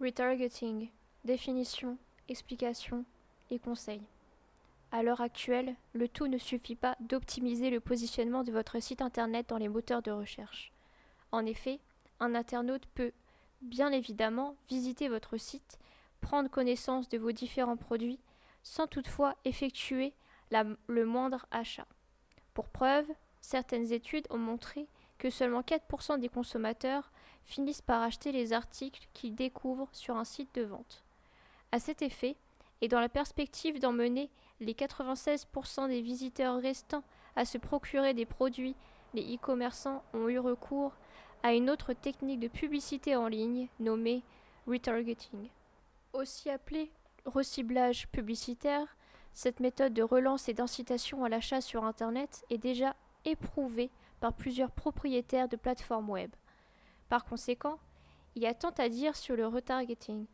[0.00, 0.88] Retargeting.
[1.26, 1.98] Définition,
[2.30, 3.04] explication
[3.50, 4.02] et conseils.
[4.92, 9.50] À l'heure actuelle, le tout ne suffit pas d'optimiser le positionnement de votre site internet
[9.50, 10.72] dans les moteurs de recherche.
[11.32, 11.80] En effet,
[12.18, 13.12] un internaute peut,
[13.60, 15.78] bien évidemment, visiter votre site,
[16.22, 18.20] prendre connaissance de vos différents produits,
[18.62, 20.14] sans toutefois effectuer
[20.50, 21.86] le moindre achat.
[22.54, 23.06] Pour preuve,
[23.42, 24.88] certaines études ont montré
[25.18, 27.12] que seulement 4% des consommateurs
[27.44, 31.04] finissent par acheter les articles qu'ils découvrent sur un site de vente.
[31.72, 32.36] À cet effet,
[32.80, 37.04] et dans la perspective d'emmener les 96% des visiteurs restants
[37.36, 38.74] à se procurer des produits,
[39.14, 40.92] les e-commerçants ont eu recours
[41.42, 44.22] à une autre technique de publicité en ligne nommée
[44.66, 45.48] retargeting.
[46.12, 46.90] Aussi appelée
[47.24, 48.96] reciblage publicitaire,
[49.32, 54.70] cette méthode de relance et d'incitation à l'achat sur Internet est déjà éprouvée par plusieurs
[54.70, 56.30] propriétaires de plateformes web.
[57.10, 57.80] Par conséquent,
[58.36, 60.26] il y a tant à dire sur le retargeting.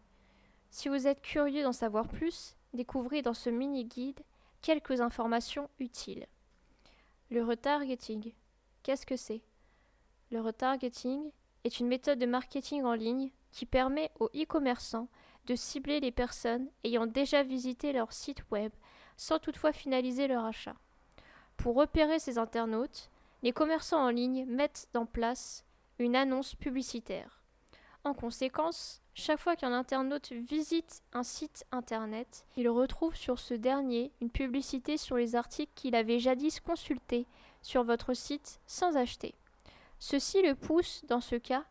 [0.70, 4.20] Si vous êtes curieux d'en savoir plus, découvrez dans ce mini-guide
[4.60, 6.26] quelques informations utiles.
[7.30, 8.34] Le retargeting.
[8.82, 9.40] Qu'est-ce que c'est?
[10.30, 11.30] Le retargeting
[11.64, 15.08] est une méthode de marketing en ligne qui permet aux e-commerçants
[15.46, 18.70] de cibler les personnes ayant déjà visité leur site web
[19.16, 20.76] sans toutefois finaliser leur achat.
[21.56, 23.08] Pour repérer ces internautes,
[23.42, 25.65] les commerçants en ligne mettent en place
[25.98, 27.42] une annonce publicitaire.
[28.04, 34.12] En conséquence, chaque fois qu'un internaute visite un site internet, il retrouve sur ce dernier
[34.20, 37.26] une publicité sur les articles qu'il avait jadis consultés
[37.62, 39.34] sur votre site sans acheter.
[39.98, 41.64] Ceci le pousse, dans ce cas,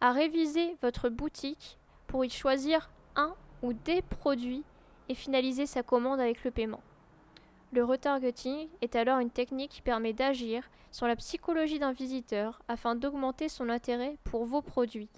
[0.00, 4.64] à réviser votre boutique pour y choisir un ou des produits
[5.08, 6.82] et finaliser sa commande avec le paiement.
[7.72, 12.94] Le retargeting est alors une technique qui permet d'agir sur la psychologie d'un visiteur afin
[12.94, 15.08] d'augmenter son intérêt pour vos produits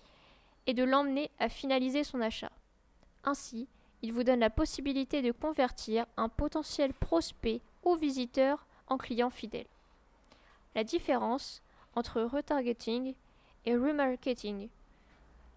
[0.67, 2.51] et de l'emmener à finaliser son achat.
[3.25, 3.69] Ainsi,
[4.03, 9.67] il vous donne la possibilité de convertir un potentiel prospect ou visiteur en client fidèle.
[10.75, 11.63] La différence
[11.95, 13.15] entre retargeting
[13.67, 14.69] et remarketing.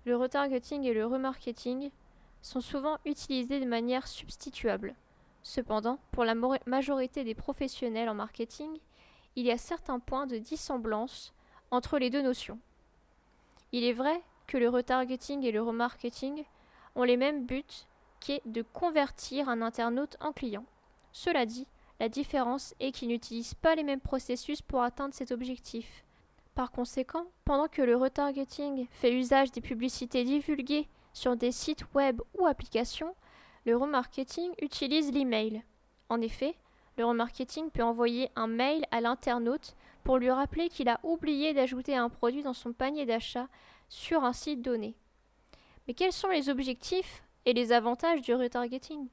[0.06, 1.91] Le retargeting et le remarketing
[2.41, 4.96] sont souvent utilisés de manière substituable.
[5.44, 6.35] Cependant, pour la
[6.66, 8.78] majorité des professionnels en marketing,
[9.35, 11.34] il y a certains points de dissemblance
[11.72, 12.59] entre les deux notions.
[13.72, 16.44] Il est vrai que le retargeting et le remarketing
[16.96, 17.63] ont les mêmes buts
[18.19, 20.66] qui est de convertir un internaute en client.
[21.12, 21.66] Cela dit,
[22.00, 26.03] la différence est qu'ils n'utilisent pas les mêmes processus pour atteindre cet objectif.
[26.56, 32.22] Par conséquent, pendant que le retargeting fait usage des publicités divulguées sur des sites web
[32.38, 33.16] ou applications,
[33.66, 35.63] le remarketing utilise l'email.
[36.09, 36.55] En effet,
[36.97, 41.95] le remarketing peut envoyer un mail à l'internaute pour lui rappeler qu'il a oublié d'ajouter
[41.95, 43.47] un produit dans son panier d'achat
[43.89, 44.95] sur un site donné.
[45.88, 49.07] Mais quels sont les objectifs et les avantages du retargeting?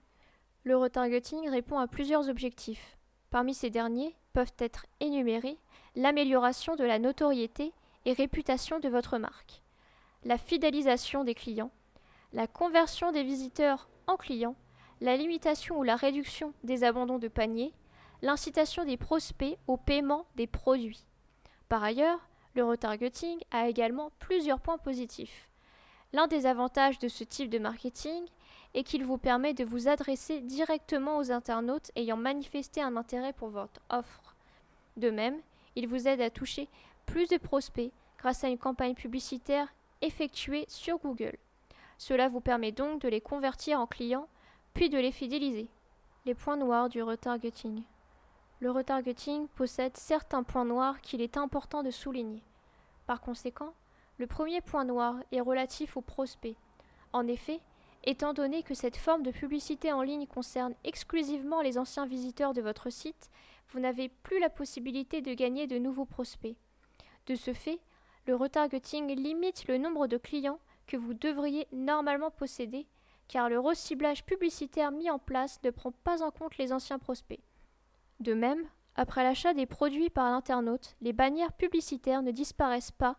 [0.65, 2.97] Le retargeting répond à plusieurs objectifs.
[3.31, 5.59] Parmi ces derniers peuvent être énumérés
[5.95, 7.73] l'amélioration de la notoriété
[8.05, 9.63] et réputation de votre marque,
[10.25, 11.71] la fidélisation des clients,
[12.33, 14.57] la conversion des visiteurs en clients,
[15.01, 17.73] la limitation ou la réduction des abandons de panier,
[18.21, 21.07] l'incitation des prospects au paiement des produits.
[21.69, 25.49] Par ailleurs, le retargeting a également plusieurs points positifs.
[26.13, 28.25] L'un des avantages de ce type de marketing
[28.75, 33.49] est qu'il vous permet de vous adresser directement aux internautes ayant manifesté un intérêt pour
[33.49, 34.37] votre offre.
[34.97, 35.41] De même,
[35.77, 36.69] il vous aide à toucher
[37.07, 39.69] plus de prospects grâce à une campagne publicitaire
[40.01, 41.39] effectuée sur Google.
[41.99, 44.29] Cela vous permet donc de les convertir en clients,
[44.73, 45.69] puis de les fidéliser.
[46.25, 47.83] Les points noirs du retargeting.
[48.61, 52.43] Le retargeting possède certains points noirs qu'il est important de souligner.
[53.07, 53.75] Par conséquent,
[54.19, 56.57] le premier point noir est relatif aux prospects.
[57.13, 57.61] En effet,
[58.05, 62.63] étant donné que cette forme de publicité en ligne concerne exclusivement les anciens visiteurs de
[62.63, 63.31] votre site,
[63.71, 66.57] vous n'avez plus la possibilité de gagner de nouveaux prospects.
[67.27, 67.81] De ce fait,
[68.27, 72.89] le retargeting limite le nombre de clients que vous devriez normalement posséder,
[73.29, 77.43] car le reciblage publicitaire mis en place ne prend pas en compte les anciens prospects.
[78.19, 78.65] De même,
[78.97, 83.17] après l'achat des produits par l'internaute, les bannières publicitaires ne disparaissent pas,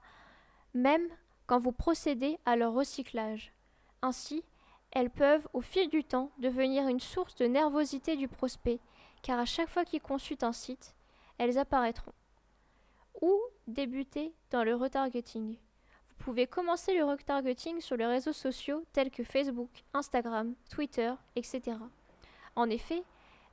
[0.74, 1.07] même
[1.48, 3.54] quand vous procédez à leur recyclage.
[4.01, 4.44] Ainsi,
[4.92, 8.80] elles peuvent, au fil du temps, devenir une source de nervosité du prospect,
[9.21, 10.95] car à chaque fois qu'il consulte un site,
[11.38, 12.13] elles apparaîtront.
[13.21, 15.57] Ou débuter dans le retargeting?
[16.19, 21.77] Pouvez commencer le retargeting sur les réseaux sociaux tels que Facebook, Instagram, Twitter, etc.
[22.56, 23.04] En effet,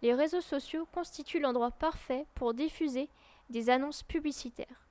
[0.02, 3.08] les réseaux sociaux constituent l'endroit parfait pour diffuser
[3.50, 4.86] des annonces publicitaires.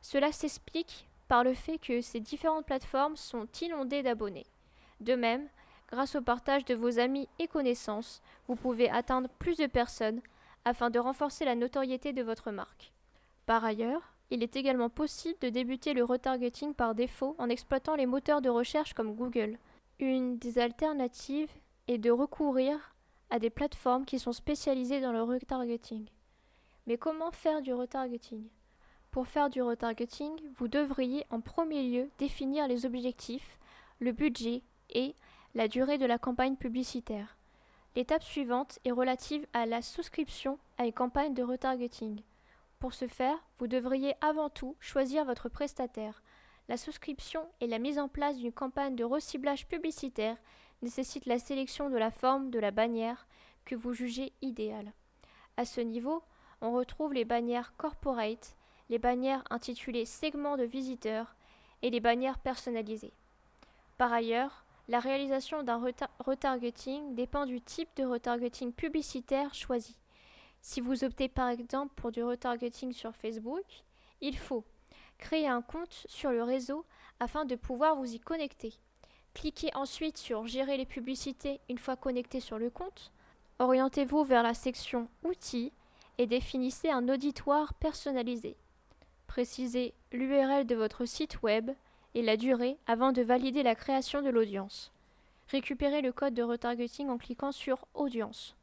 [0.00, 4.46] Cela s'explique par le fait que ces différentes plateformes sont inondées d'abonnés.
[5.00, 5.48] De même,
[5.90, 10.20] grâce au partage de vos amis et connaissances, vous pouvez atteindre plus de personnes
[10.64, 12.92] afin de renforcer la notoriété de votre marque.
[13.46, 18.06] Par ailleurs, il est également possible de débuter le retargeting par défaut en exploitant les
[18.06, 19.58] moteurs de recherche comme Google.
[19.98, 21.50] Une des alternatives
[21.88, 22.94] est de recourir
[23.28, 26.06] à des plateformes qui sont spécialisées dans le retargeting.
[26.86, 28.48] Mais comment faire du retargeting?
[29.10, 33.58] Pour faire du retargeting, vous devriez en premier lieu définir les objectifs,
[33.98, 35.14] le budget et
[35.54, 37.36] la durée de la campagne publicitaire.
[37.96, 42.22] L'étape suivante est relative à la souscription à une campagne de retargeting.
[42.80, 46.22] Pour ce faire, vous devriez avant tout choisir votre prestataire.
[46.66, 50.38] La souscription et la mise en place d'une campagne de reciblage publicitaire
[50.80, 53.28] nécessitent la sélection de la forme de la bannière
[53.66, 54.94] que vous jugez idéale.
[55.58, 56.22] À ce niveau,
[56.62, 58.56] on retrouve les bannières corporate,
[58.88, 61.36] les bannières intitulées segments de visiteurs
[61.82, 63.12] et les bannières personnalisées.
[63.98, 65.82] Par ailleurs, la réalisation d'un
[66.18, 69.99] retargeting dépend du type de retargeting publicitaire choisi.
[70.62, 73.64] Si vous optez par exemple pour du retargeting sur Facebook,
[74.20, 74.64] il faut
[75.18, 76.84] créer un compte sur le réseau
[77.18, 78.74] afin de pouvoir vous y connecter.
[79.34, 83.12] Cliquez ensuite sur Gérer les publicités une fois connecté sur le compte.
[83.58, 85.72] Orientez-vous vers la section Outils
[86.18, 88.56] et définissez un auditoire personnalisé.
[89.26, 91.70] Précisez l'URL de votre site web
[92.14, 94.92] et la durée avant de valider la création de l'audience.
[95.48, 98.56] Récupérez le code de retargeting en cliquant sur Audience.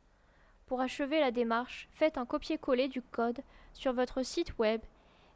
[0.68, 3.42] Pour achever la démarche, faites un copier-coller du code
[3.74, 4.81] sur votre site web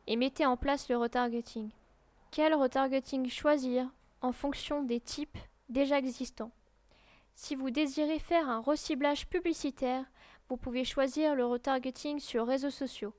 [0.05, 1.69] et mettez en place le retargeting.
[2.31, 3.87] Quel retargeting choisir
[4.21, 5.37] en fonction des types
[5.69, 6.51] déjà existants?
[7.33, 10.03] Si vous désirez faire un reciblage publicitaire,
[10.49, 13.13] vous pouvez choisir le retargeting sur réseaux sociaux.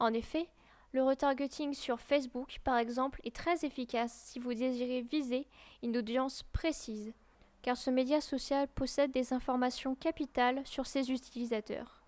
[0.00, 0.48] En effet,
[0.90, 5.46] le retargeting sur Facebook, par exemple, est très efficace si vous désirez viser
[5.84, 7.14] une audience précise,
[7.62, 12.02] car ce média social possède des informations capitales sur ses utilisateurs.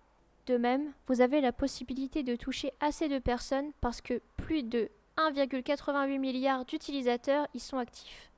[0.47, 4.89] De même, vous avez la possibilité de toucher assez de personnes parce que plus de
[5.17, 8.29] 1,88 milliard d'utilisateurs y sont actifs.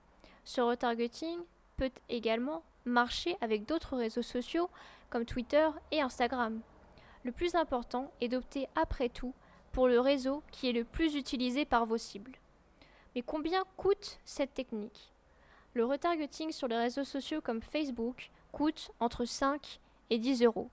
[0.45, 1.39] Ce retargeting
[1.75, 4.69] peut également marcher avec d'autres réseaux sociaux
[5.09, 6.61] comme Twitter et Instagram.
[7.23, 9.33] Le plus important est d'opter après tout
[9.73, 12.37] pour le réseau qui est le plus utilisé par vos cibles.
[13.15, 15.11] Mais combien coûte cette technique?
[15.77, 19.79] Le retargeting sur les réseaux sociaux comme Facebook coûte entre 5
[20.09, 20.71] et 10 euros.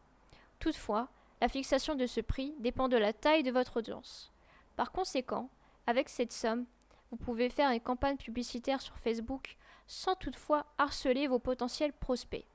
[0.58, 1.10] Toutefois,
[1.42, 4.32] la fixation de ce prix dépend de la taille de votre audience.
[4.76, 5.50] Par conséquent,
[5.86, 6.64] avec cette somme,
[7.10, 12.46] vous pouvez faire une campagne publicitaire sur Facebook sans toutefois harceler vos potentiels prospects.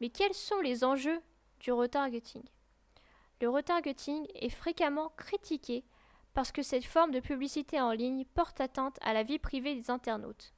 [0.00, 1.20] Mais quels sont les enjeux
[1.58, 2.44] du retargeting?
[3.40, 5.82] Le retargeting est fréquemment critiqué
[6.34, 9.90] parce que cette forme de publicité en ligne porte atteinte à la vie privée des
[9.90, 10.52] internautes.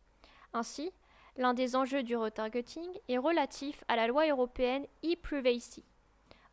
[0.53, 0.93] Ainsi,
[1.37, 5.85] l'un des enjeux du retargeting est relatif à la loi européenne e-privacy.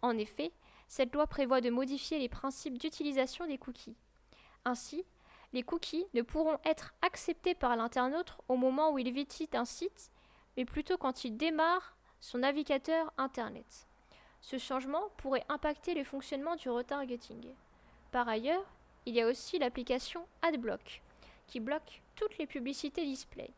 [0.02, 0.52] En effet,
[0.88, 3.96] cette loi prévoit de modifier les principes d'utilisation des cookies.
[4.66, 5.04] Ainsi,
[5.54, 10.12] les cookies ne pourront être acceptés par l'internaute au moment où il visite un site,
[10.56, 13.88] mais plutôt quand il démarre son navigateur Internet.
[14.42, 17.54] Ce changement pourrait impacter le fonctionnement du retargeting.
[18.12, 18.66] Par ailleurs,
[19.06, 21.02] il y a aussi l'application AdBlock,
[21.48, 23.50] qui bloque toutes les publicités display.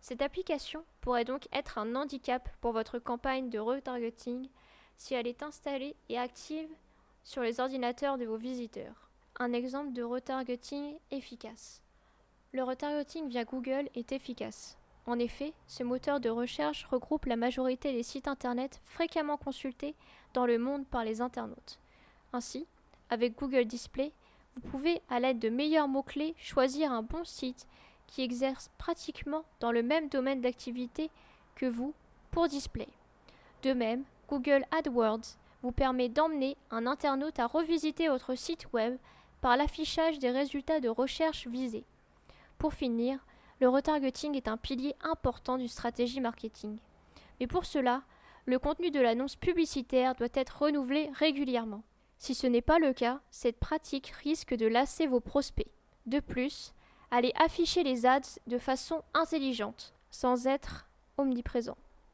[0.00, 4.48] Cette application pourrait donc être un handicap pour votre campagne de retargeting
[4.96, 6.68] si elle est installée et active
[7.24, 9.10] sur les ordinateurs de vos visiteurs.
[9.38, 11.82] Un exemple de retargeting efficace.
[12.52, 14.78] Le retargeting via Google est efficace.
[15.06, 19.94] En effet, ce moteur de recherche regroupe la majorité des sites Internet fréquemment consultés
[20.34, 21.78] dans le monde par les internautes.
[22.32, 22.66] Ainsi,
[23.10, 24.12] avec Google Display,
[24.54, 27.66] vous pouvez, à l'aide de meilleurs mots-clés, choisir un bon site
[28.06, 31.10] qui exerce pratiquement dans le même domaine d'activité
[31.54, 31.94] que vous
[32.30, 32.88] pour Display.
[33.62, 38.96] De même, Google AdWords vous permet d'emmener un internaute à revisiter votre site web
[39.40, 41.84] par l'affichage des résultats de recherche visés.
[42.58, 43.24] Pour finir,
[43.60, 46.78] le retargeting est un pilier important d'une stratégie marketing.
[47.40, 48.02] Mais pour cela,
[48.44, 51.82] le contenu de l'annonce publicitaire doit être renouvelé régulièrement.
[52.18, 55.70] Si ce n'est pas le cas, cette pratique risque de lasser vos prospects.
[56.06, 56.72] De plus,
[57.10, 60.86] allez afficher les ads de façon intelligente, sans être
[61.18, 61.76] omniprésent.